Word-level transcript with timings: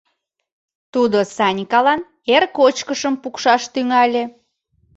—Тудо 0.93 1.19
Санькалан 1.35 2.01
эр 2.33 2.43
кочкышым 2.57 3.15
пукшаш 3.21 3.63
тӱҥале. 3.73 4.23